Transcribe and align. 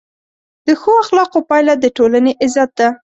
د 0.65 0.67
ښو 0.79 0.91
اخلاقو 1.03 1.39
پایله 1.49 1.73
د 1.79 1.85
ټولنې 1.97 2.31
عزت 2.43 2.69
ده. 2.79 2.87